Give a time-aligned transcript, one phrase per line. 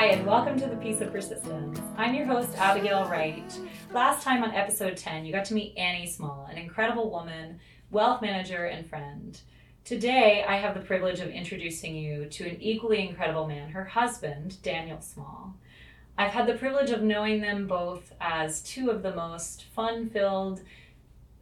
[0.00, 1.78] Hi, and welcome to the Piece of Persistence.
[1.98, 3.60] I'm your host, Abigail Wright.
[3.92, 7.60] Last time on episode 10, you got to meet Annie Small, an incredible woman,
[7.90, 9.38] wealth manager, and friend.
[9.84, 14.62] Today, I have the privilege of introducing you to an equally incredible man, her husband,
[14.62, 15.54] Daniel Small.
[16.16, 20.62] I've had the privilege of knowing them both as two of the most fun filled,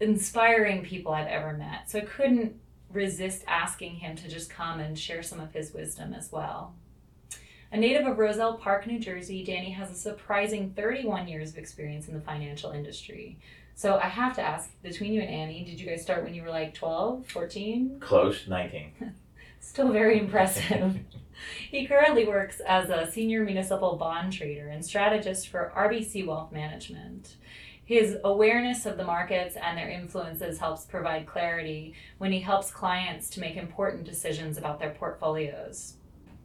[0.00, 1.88] inspiring people I've ever met.
[1.88, 2.58] So I couldn't
[2.92, 6.74] resist asking him to just come and share some of his wisdom as well.
[7.70, 12.08] A native of Roselle Park, New Jersey, Danny has a surprising 31 years of experience
[12.08, 13.38] in the financial industry.
[13.74, 16.42] So I have to ask, between you and Annie, did you guys start when you
[16.42, 18.00] were like 12, 14?
[18.00, 18.92] Close, 19.
[19.60, 20.98] Still very impressive.
[21.70, 27.36] he currently works as a senior municipal bond trader and strategist for RBC Wealth Management.
[27.84, 33.28] His awareness of the markets and their influences helps provide clarity when he helps clients
[33.30, 35.97] to make important decisions about their portfolios.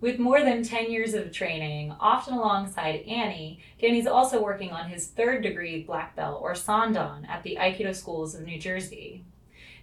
[0.03, 5.07] With more than 10 years of training, often alongside Annie, Danny's also working on his
[5.07, 9.23] third degree black belt or Sandan at the Aikido schools of New Jersey.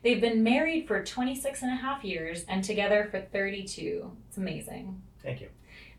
[0.03, 4.11] They've been married for 26 and a half years and together for 32.
[4.29, 5.01] It's amazing.
[5.23, 5.49] Thank you.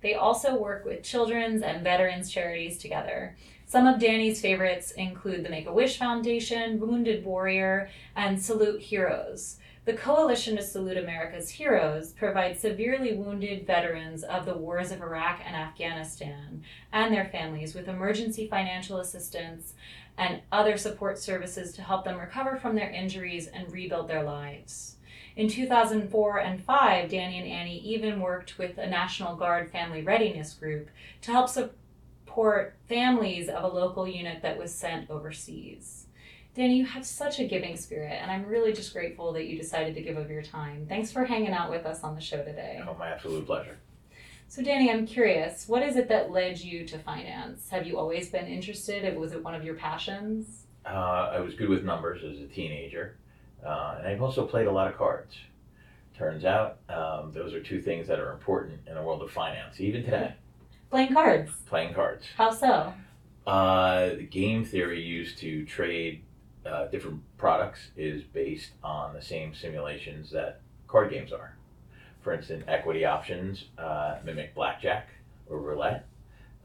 [0.03, 3.35] They also work with children's and veterans charities together.
[3.65, 9.57] Some of Danny's favorites include the Make a Wish Foundation, Wounded Warrior, and Salute Heroes.
[9.83, 15.41] The Coalition to Salute America's Heroes provides severely wounded veterans of the wars of Iraq
[15.43, 16.61] and Afghanistan
[16.93, 19.73] and their families with emergency financial assistance
[20.19, 24.97] and other support services to help them recover from their injuries and rebuild their lives.
[25.35, 30.53] In 2004 and 5, Danny and Annie even worked with a National Guard family readiness
[30.53, 30.91] group
[31.23, 36.05] to help support families of a local unit that was sent overseas.
[36.53, 39.95] Danny, you have such a giving spirit, and I'm really just grateful that you decided
[39.95, 40.85] to give of your time.
[40.87, 42.81] Thanks for hanging out with us on the show today.
[42.85, 43.77] Oh, my absolute pleasure.
[44.49, 47.69] So, Danny, I'm curious, what is it that led you to finance?
[47.69, 49.15] Have you always been interested?
[49.15, 50.65] Was it one of your passions?
[50.85, 53.15] Uh, I was good with numbers as a teenager,
[53.65, 55.37] uh, and I've also played a lot of cards.
[56.17, 59.79] Turns out um, those are two things that are important in the world of finance,
[59.79, 60.33] even today.
[60.89, 61.51] Playing cards.
[61.67, 62.25] Playing cards.
[62.35, 62.93] How so?
[63.47, 66.23] Uh, the game theory used to trade
[66.65, 71.55] uh, different products is based on the same simulations that card games are.
[72.21, 75.09] For instance, equity options uh, mimic blackjack
[75.49, 76.07] or roulette.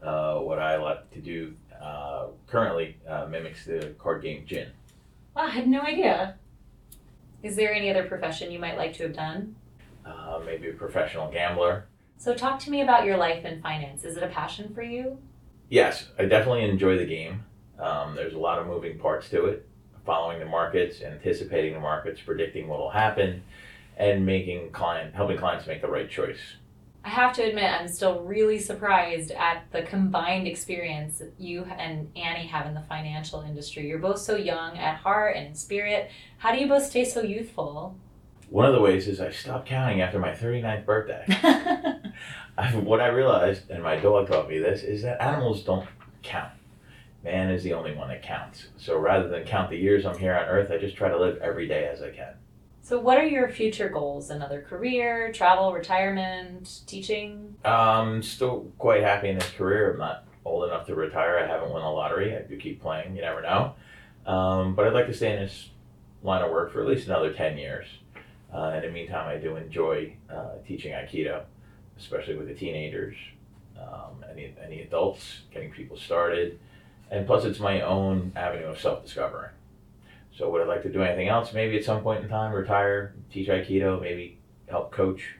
[0.01, 4.69] Uh, what I like to do uh, currently uh, mimics the card game gin.
[5.35, 6.35] Wow, I had no idea.
[7.41, 9.55] Is there any other profession you might like to have done?
[10.05, 11.87] Uh, maybe a professional gambler.
[12.17, 14.03] So, talk to me about your life in finance.
[14.03, 15.19] Is it a passion for you?
[15.69, 17.43] Yes, I definitely enjoy the game.
[17.79, 19.67] Um, there's a lot of moving parts to it
[20.07, 23.43] following the markets, anticipating the markets, predicting what will happen,
[23.97, 26.39] and making client helping clients make the right choice.
[27.03, 32.09] I have to admit, I'm still really surprised at the combined experience that you and
[32.15, 33.87] Annie have in the financial industry.
[33.87, 36.09] You're both so young at heart and in spirit.
[36.37, 37.95] How do you both stay so youthful?
[38.49, 41.25] One of the ways is I stopped counting after my 39th birthday.
[42.57, 45.87] I, what I realized, and my dog taught me this, is that animals don't
[46.23, 46.56] count
[47.27, 48.67] man is the only one that counts.
[48.77, 51.37] So rather than count the years I'm here on earth, I just try to live
[51.37, 52.33] every day as I can.
[52.81, 54.29] So, what are your future goals?
[54.29, 57.55] Another career, travel, retirement, teaching?
[57.65, 59.91] I'm still quite happy in this career.
[59.91, 61.37] I'm not old enough to retire.
[61.37, 62.33] I haven't won the lottery.
[62.33, 63.13] I do keep playing.
[63.13, 63.75] You never know.
[64.25, 65.69] Um, but I'd like to stay in this
[66.23, 67.87] line of work for at least another 10 years.
[68.53, 71.43] Uh, in the meantime, I do enjoy uh, teaching Aikido,
[71.99, 73.17] especially with the teenagers,
[73.77, 76.57] um, any, any adults, getting people started
[77.11, 79.49] and plus it's my own avenue of self-discovery.
[80.35, 81.53] So would I like to do anything else?
[81.53, 84.37] Maybe at some point in time, retire, teach Aikido, maybe
[84.69, 85.35] help coach.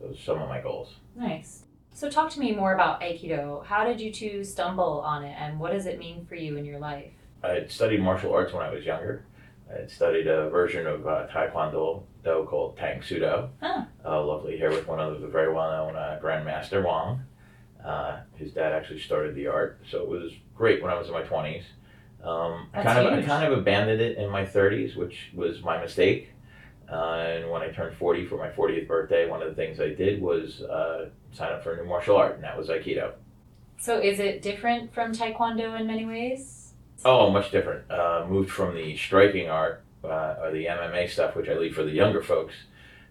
[0.00, 0.96] Those are some of my goals.
[1.16, 1.64] Nice.
[1.94, 3.64] So talk to me more about Aikido.
[3.64, 6.64] How did you two stumble on it, and what does it mean for you in
[6.64, 7.10] your life?
[7.42, 9.24] I had studied martial arts when I was younger.
[9.70, 13.48] I had studied a version of uh, Taekwondo called Tang Soo Do.
[13.60, 13.84] Huh.
[14.04, 17.22] Uh, lovely here with one of the very well-known uh, Grandmaster Wong.
[17.84, 21.12] Uh, his dad actually started the art, so it was great when I was in
[21.12, 21.64] my twenties.
[22.22, 25.80] Um, I kind of I kind of abandoned it in my thirties, which was my
[25.80, 26.30] mistake.
[26.90, 29.90] Uh, and when I turned forty for my fortieth birthday, one of the things I
[29.94, 33.12] did was uh, sign up for a new martial art, and that was Aikido.
[33.78, 36.72] So is it different from Taekwondo in many ways?
[37.04, 37.88] Oh, much different.
[37.90, 41.84] Uh, moved from the striking art uh, or the MMA stuff, which I leave for
[41.84, 42.54] the younger folks,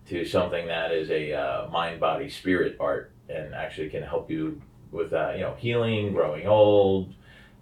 [0.10, 4.62] to something that is a uh, mind, body, spirit art, and actually can help you
[4.92, 7.14] with uh, you know healing, growing old,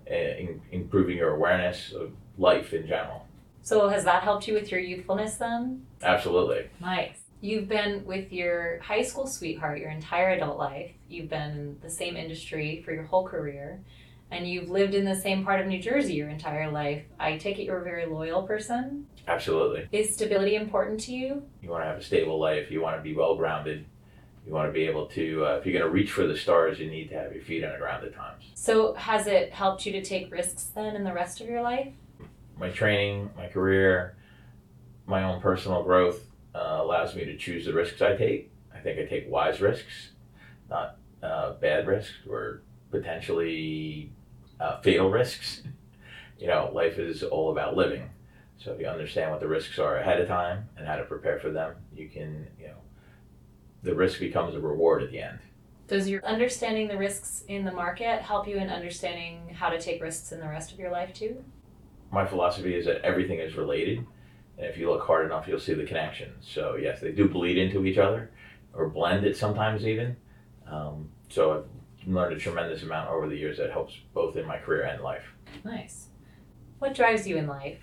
[0.07, 3.25] in, improving your awareness of life in general.
[3.61, 5.85] So has that helped you with your youthfulness then?
[6.03, 6.69] Absolutely.
[6.79, 7.17] Nice.
[7.41, 10.91] You've been with your high school sweetheart your entire adult life.
[11.09, 13.81] You've been in the same industry for your whole career.
[14.31, 17.03] And you've lived in the same part of New Jersey your entire life.
[17.19, 19.07] I take it you're a very loyal person.
[19.27, 19.87] Absolutely.
[19.91, 21.43] Is stability important to you?
[21.61, 22.71] You want to have a stable life.
[22.71, 23.85] You want to be well grounded.
[24.45, 26.79] You want to be able to, uh, if you're going to reach for the stars,
[26.79, 28.43] you need to have your feet on the ground at times.
[28.53, 31.91] So, has it helped you to take risks then in the rest of your life?
[32.57, 34.15] My training, my career,
[35.07, 36.21] my own personal growth
[36.53, 38.51] uh, allows me to choose the risks I take.
[38.73, 40.11] I think I take wise risks,
[40.69, 42.61] not uh, bad risks or
[42.91, 44.11] potentially
[44.59, 45.63] uh, fatal risks.
[46.37, 48.09] You know, life is all about living.
[48.57, 51.39] So if you understand what the risks are ahead of time and how to prepare
[51.39, 52.81] for them, you can, you know,
[53.85, 55.39] the risk becomes a reward at the end.
[55.87, 60.01] Does your understanding the risks in the market help you in understanding how to take
[60.01, 61.43] risks in the rest of your life too?
[62.11, 63.99] My philosophy is that everything is related.
[64.57, 66.47] And if you look hard enough, you'll see the connections.
[66.49, 68.31] So, yes, they do bleed into each other
[68.73, 70.15] or blend it sometimes even.
[70.65, 71.65] Um, so,
[72.01, 75.03] I've learned a tremendous amount over the years that helps both in my career and
[75.03, 75.25] life.
[75.63, 76.07] Nice.
[76.79, 77.79] What drives you in life?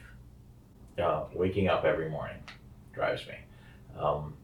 [1.01, 2.43] Uh, waking up every morning
[2.93, 3.35] drives me.
[3.99, 4.35] Um,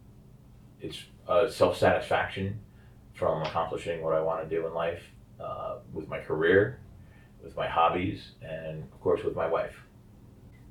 [0.81, 0.99] it's
[1.29, 2.61] a self satisfaction
[3.15, 5.03] from accomplishing what I want to do in life
[5.41, 6.81] uh, with my career,
[7.43, 9.75] with my hobbies, and of course with my wife.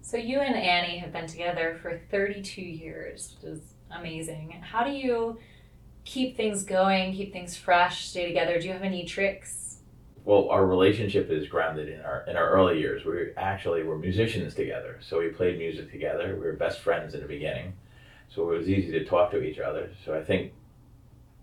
[0.02, 3.62] So, you and Annie have been together for 32 years, which is
[3.92, 4.52] amazing.
[4.62, 5.38] How do you
[6.06, 8.60] keep things going, keep things fresh, stay together?
[8.60, 9.68] Do you have any tricks?
[10.28, 13.06] well, our relationship is grounded in our in our early years.
[13.06, 16.36] We actually were musicians together, so we played music together.
[16.36, 17.72] We were best friends in the beginning,
[18.30, 19.92] so it was easy to talk to each other.
[20.06, 20.54] So I think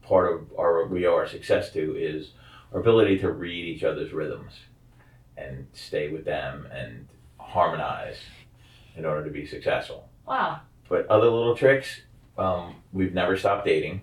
[0.02, 2.32] part of our we owe our success to is
[2.72, 4.52] our ability to read each other's rhythms
[5.36, 7.08] and stay with them and
[7.38, 8.16] harmonize
[8.96, 10.08] in order to be successful.
[10.26, 10.60] Wow.
[10.88, 12.02] But other little tricks,
[12.38, 14.02] um, we've never stopped dating.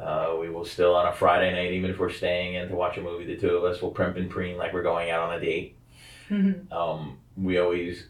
[0.00, 2.96] Uh, we will still on a Friday night, even if we're staying in to watch
[2.96, 5.34] a movie, the two of us will primp and preen like we're going out on
[5.34, 5.76] a date.
[6.72, 8.06] um, we always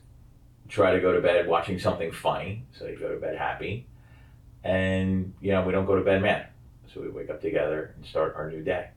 [0.70, 3.86] try to go to bed watching something funny, so you go to bed happy.
[4.64, 6.48] And, you know, we don't go to bed mad.
[6.92, 8.90] So we wake up together and start our new day.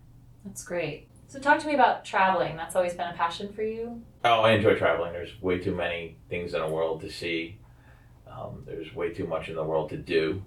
[0.45, 1.07] That's great.
[1.27, 2.55] So, talk to me about traveling.
[2.55, 4.01] That's always been a passion for you.
[4.23, 5.13] Oh, I enjoy traveling.
[5.13, 7.57] There's way too many things in the world to see.
[8.29, 10.43] Um, there's way too much in the world to do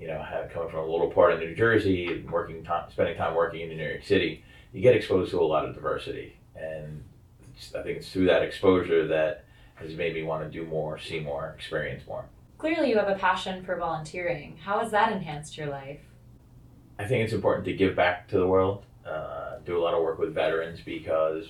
[0.00, 3.16] you know, have, coming from a little part of New Jersey, and working time, spending
[3.16, 4.42] time working in New York City,
[4.72, 7.04] you get exposed to a lot of diversity, and
[7.76, 9.44] I think it's through that exposure that
[9.80, 12.24] has made me want to do more, see more, experience more.
[12.58, 14.56] Clearly, you have a passion for volunteering.
[14.58, 16.00] How has that enhanced your life?
[16.98, 18.84] I think it's important to give back to the world.
[19.06, 21.46] Uh, do a lot of work with veterans because,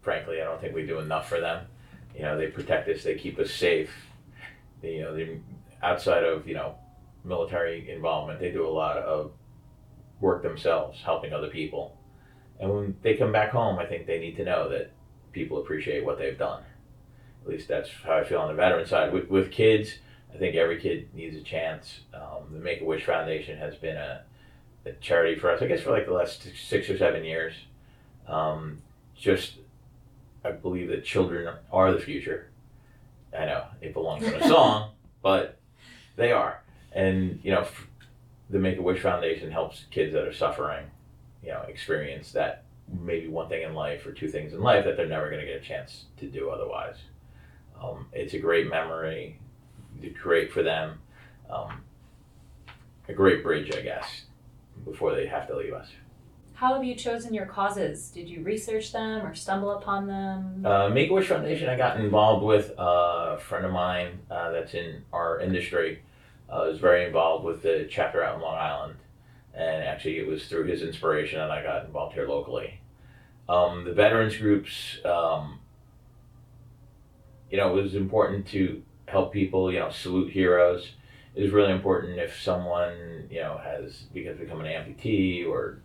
[0.00, 1.66] frankly, I don't think we do enough for them.
[2.16, 3.90] You know, they protect us, they keep us safe.
[4.80, 5.40] They, you know, they
[5.82, 6.76] outside of you know
[7.24, 9.32] military involvement, they do a lot of
[10.20, 11.96] work themselves, helping other people.
[12.60, 14.90] And when they come back home, I think they need to know that
[15.32, 16.62] people appreciate what they've done.
[17.44, 19.12] At least that's how I feel on the veteran side.
[19.12, 19.98] With, with kids,
[20.34, 22.00] I think every kid needs a chance.
[22.12, 24.22] Um, the Make a Wish Foundation has been a,
[24.86, 27.54] a, charity for us, I guess, for like the last six or seven years.
[28.26, 28.82] Um,
[29.16, 29.58] just,
[30.44, 32.48] I believe that children are the future.
[33.36, 35.58] I know it belongs in a song, but
[36.16, 36.60] they are
[36.94, 37.66] and you know
[38.48, 40.86] the Make a Wish Foundation helps kids that are suffering,
[41.42, 42.64] you know, experience that
[43.00, 45.46] maybe one thing in life or two things in life that they're never going to
[45.46, 46.96] get a chance to do otherwise.
[47.82, 49.38] Um, it's a great memory,
[50.22, 50.98] great for them,
[51.50, 51.82] um,
[53.08, 54.22] a great bridge, I guess,
[54.84, 55.88] before they have to leave us.
[56.54, 58.10] How have you chosen your causes?
[58.10, 60.64] Did you research them or stumble upon them?
[60.64, 64.52] Uh, Make a Wish Foundation, I got involved with uh, a friend of mine uh,
[64.52, 66.00] that's in our industry
[66.48, 68.94] uh, was very involved with the chapter out in Long Island,
[69.54, 72.80] and actually it was through his inspiration that I got involved here locally.
[73.48, 75.58] Um, the veterans groups, um,
[77.54, 80.90] you know, it was important to help people, you know, salute heroes.
[81.36, 85.78] It was really important if someone, you know, has because become an amputee or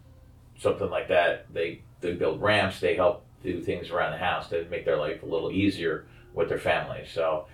[0.58, 1.46] something like that.
[1.54, 2.80] They they build ramps.
[2.80, 6.50] They help do things around the house to make their life a little easier with
[6.50, 7.04] their family.
[7.14, 7.46] So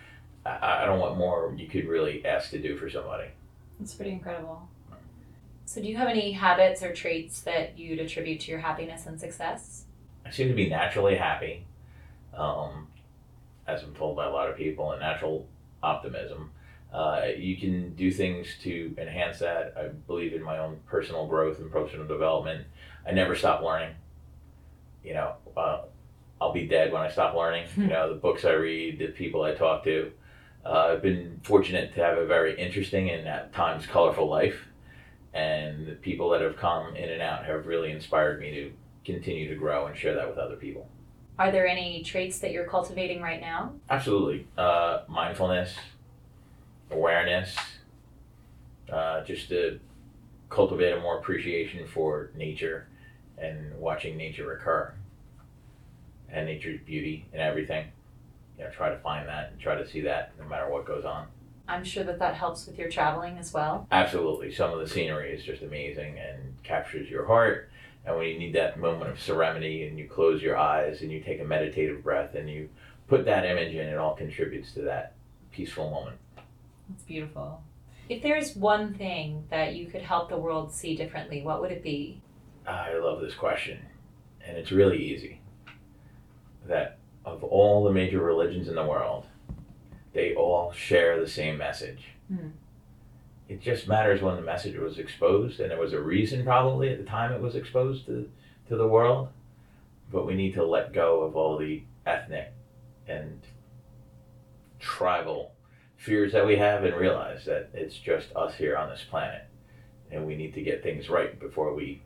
[0.45, 3.27] I, I don't want more you could really ask to do for somebody.
[3.81, 4.69] That's pretty incredible.
[5.65, 9.19] So, do you have any habits or traits that you'd attribute to your happiness and
[9.19, 9.83] success?
[10.25, 11.65] I seem to be naturally happy,
[12.33, 12.87] um,
[13.67, 15.47] as I'm told by a lot of people, and natural
[15.81, 16.51] optimism.
[16.93, 19.73] Uh, you can do things to enhance that.
[19.77, 22.65] I believe in my own personal growth and personal development.
[23.05, 23.95] I never stop learning.
[25.03, 25.81] You know, uh,
[26.39, 27.67] I'll be dead when I stop learning.
[27.75, 30.11] you know, the books I read, the people I talk to,
[30.65, 34.67] Uh, I've been fortunate to have a very interesting and at times colorful life,
[35.33, 38.71] and the people that have come in and out have really inspired me to
[39.05, 40.87] continue to grow and share that with other people.
[41.37, 43.73] Are there any traits that you're cultivating right now?
[43.89, 44.47] Absolutely.
[44.57, 45.75] Uh, mindfulness,
[46.91, 47.55] awareness,
[48.91, 49.79] uh, just to
[50.49, 52.87] cultivate a more appreciation for nature
[53.37, 54.93] and watching nature occur
[56.29, 57.87] and nature's beauty and everything.
[58.57, 61.03] You know, try to find that and try to see that no matter what goes
[61.03, 61.27] on.
[61.67, 63.87] I'm sure that that helps with your traveling as well.
[63.91, 64.53] Absolutely.
[64.53, 67.69] Some of the scenery is just amazing and captures your heart.
[68.05, 71.21] And when you need that moment of serenity and you close your eyes and you
[71.21, 72.69] take a meditative breath and you
[73.07, 75.13] put that image in, it all contributes to that
[75.51, 76.17] peaceful moment.
[76.89, 77.63] That's beautiful.
[78.07, 81.81] If there's one thing that you could help the world see differently, what would it
[81.81, 82.21] be?
[82.67, 83.79] I love this question.
[84.45, 85.41] And it's really easy.
[86.67, 89.25] That of all the major religions in the world,
[90.13, 92.09] they all share the same message.
[92.27, 92.49] Hmm.
[93.47, 96.97] It just matters when the message was exposed, and there was a reason probably at
[96.97, 98.29] the time it was exposed to,
[98.69, 99.29] to the world.
[100.11, 102.53] But we need to let go of all the ethnic
[103.07, 103.41] and
[104.79, 105.51] tribal
[105.97, 109.43] fears that we have and realize that it's just us here on this planet.
[110.11, 112.01] And we need to get things right before we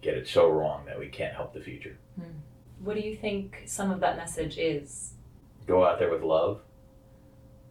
[0.00, 1.96] get it so wrong that we can't help the future.
[2.16, 2.38] Hmm.
[2.82, 5.14] What do you think some of that message is?
[5.66, 6.60] Go out there with love,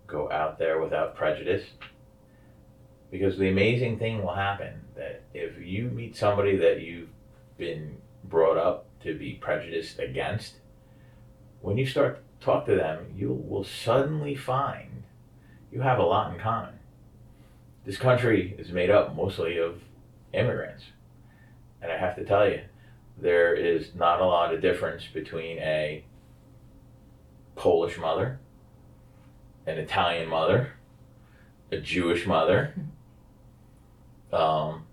[0.05, 1.63] go out there without prejudice.
[3.11, 7.09] Because the amazing thing will happen that if you meet somebody that you've
[7.57, 10.55] been brought up to be prejudiced against,
[11.61, 15.03] when you start to talk to them, you will suddenly find
[15.71, 16.73] you have a lot in common.
[17.85, 19.81] This country is made up mostly of
[20.33, 20.85] immigrants.
[21.81, 22.61] And I have to tell you,
[23.17, 26.03] there is not a lot of difference between a
[27.55, 28.39] Polish mother,
[29.65, 30.73] an Italian mother,
[31.71, 32.73] a Jewish mother,
[34.33, 34.85] um,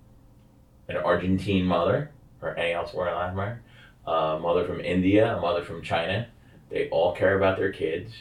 [0.88, 2.10] an Argentine mother,
[2.40, 3.60] or any elsewhere in Latin America,
[4.06, 6.28] a mother from India, a mother from China.
[6.70, 8.12] They all care about their kids.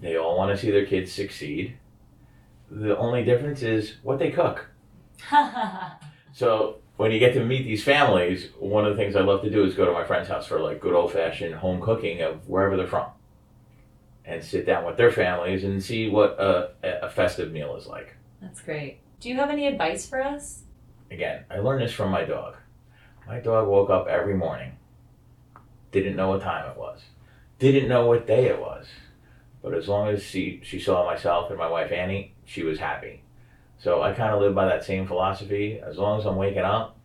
[0.00, 1.76] They all want to see their kids succeed.
[2.70, 4.66] The only difference is what they cook.
[6.34, 9.50] So when you get to meet these families, one of the things I love to
[9.50, 12.48] do is go to my friend's house for like good old fashioned home cooking of
[12.48, 13.06] wherever they're from,
[14.24, 18.16] and sit down with their families and see what a, a festive meal is like.
[18.42, 18.98] That's great.
[19.24, 20.64] Do you have any advice for us?
[21.10, 22.56] Again, I learned this from my dog.
[23.26, 24.76] My dog woke up every morning,
[25.92, 27.00] didn't know what time it was,
[27.58, 28.86] didn't know what day it was,
[29.62, 33.22] but as long as she she saw myself and my wife Annie, she was happy.
[33.78, 35.80] So I kind of live by that same philosophy.
[35.80, 36.98] As long as I'm waking up,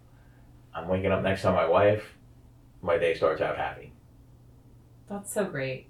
[0.76, 2.04] I'm waking up next to my wife,
[2.82, 3.94] my day starts out happy.
[5.08, 5.88] That's so great.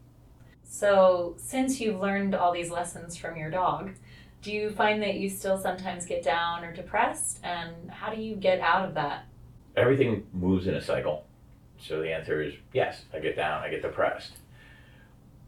[0.64, 3.94] So, since you've learned all these lessons from your dog,
[4.42, 7.40] do you find that you still sometimes get down or depressed?
[7.44, 9.26] And how do you get out of that?
[9.76, 11.26] Everything moves in a cycle.
[11.80, 14.34] So the answer is yes, I get down, I get depressed.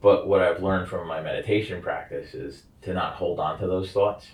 [0.02, 3.92] But what I've learned from my meditation practice is to not hold on to those
[3.92, 4.28] thoughts,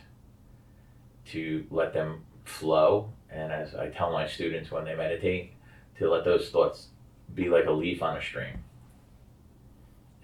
[1.32, 3.12] to let them flow.
[3.30, 5.54] And as I tell my students when they meditate,
[5.98, 6.88] to let those thoughts
[7.34, 8.64] be like a leaf on a stream.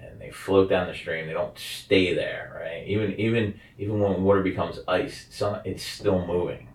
[0.10, 1.28] And they float down the stream.
[1.28, 2.88] They don't stay there, right?
[2.88, 6.68] Even even even when water becomes ice, some it's still moving.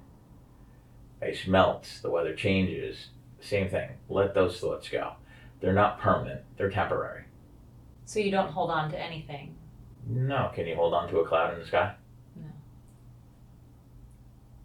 [1.22, 3.08] Ice melts, the weather changes.
[3.40, 3.90] Same thing.
[4.08, 5.12] Let those thoughts go.
[5.60, 6.42] They're not permanent.
[6.56, 7.24] They're temporary.
[8.04, 9.54] So, you don't hold on to anything.
[10.08, 11.94] No, can you hold on to a cloud in the sky?
[12.36, 12.46] No.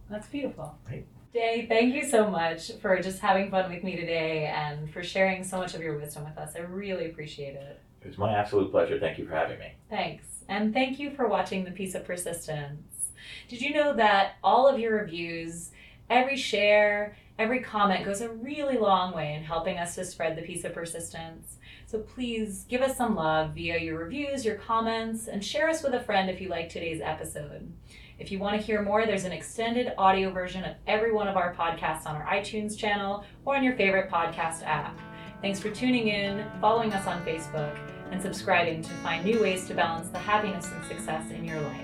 [0.10, 0.77] That's beautiful.
[0.89, 1.05] Right.
[1.34, 5.43] Day, thank you so much for just having fun with me today and for sharing
[5.43, 6.55] so much of your wisdom with us.
[6.55, 7.82] I really appreciate it.
[8.03, 9.00] It was my absolute pleasure.
[9.00, 9.74] Thank you for having me.
[9.89, 10.25] Thanks.
[10.50, 13.12] And thank you for watching The Piece of Persistence.
[13.48, 15.72] Did you know that all of your reviews,
[16.10, 20.41] every share, every comment goes a really long way in helping us to spread the
[20.41, 21.57] piece of persistence?
[21.86, 25.93] So please give us some love via your reviews, your comments, and share us with
[25.93, 27.72] a friend if you like today's episode.
[28.19, 31.38] If you want to hear more, there's an extended audio version of every one of
[31.38, 35.00] our podcasts on our iTunes channel or on your favorite podcast app.
[35.41, 37.77] Thanks for tuning in, following us on Facebook,
[38.13, 41.82] and subscribing to find new ways to balance the happiness and success in your life.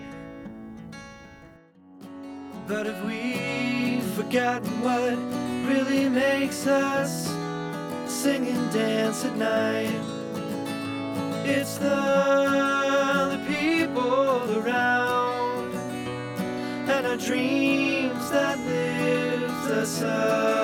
[2.67, 5.17] But if we've forgotten what
[5.67, 7.25] really makes us
[8.05, 9.99] sing and dance at night,
[11.45, 11.89] it's the,
[13.31, 15.73] the people around
[16.87, 20.59] and our dreams that lift us up.